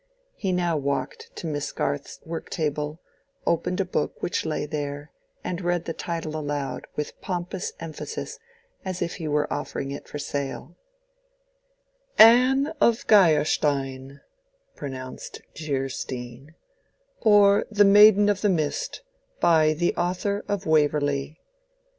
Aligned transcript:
He 0.33 0.51
now 0.51 0.77
walked 0.77 1.29
to 1.35 1.45
Miss 1.45 1.71
Garth's 1.71 2.19
work 2.25 2.49
table, 2.49 2.99
opened 3.45 3.79
a 3.79 3.85
book 3.85 4.19
which 4.19 4.47
lay 4.47 4.65
there 4.65 5.11
and 5.43 5.61
read 5.61 5.85
the 5.85 5.93
title 5.93 6.35
aloud 6.35 6.87
with 6.95 7.21
pompous 7.21 7.73
emphasis 7.79 8.39
as 8.83 9.03
if 9.03 9.17
he 9.17 9.27
were 9.27 9.53
offering 9.53 9.91
it 9.91 10.07
for 10.07 10.17
sale: 10.17 10.75
"'Anne 12.17 12.73
of 12.81 13.05
Geierstein' 13.05 14.21
(pronounced 14.75 15.43
Jeersteen) 15.53 16.55
or 17.19 17.67
the 17.69 17.85
'Maiden 17.85 18.27
of 18.27 18.41
the 18.41 18.49
Mist, 18.49 19.03
by 19.39 19.71
the 19.75 19.95
author 19.95 20.43
of 20.47 20.65
Waverley. 20.65 21.39